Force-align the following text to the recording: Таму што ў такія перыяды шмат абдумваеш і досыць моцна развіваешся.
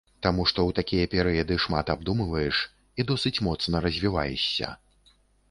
Таму 0.25 0.43
што 0.51 0.63
ў 0.69 0.77
такія 0.79 1.09
перыяды 1.11 1.57
шмат 1.65 1.91
абдумваеш 1.95 2.63
і 2.99 3.07
досыць 3.13 3.33
моцна 3.49 3.83
развіваешся. 3.89 4.73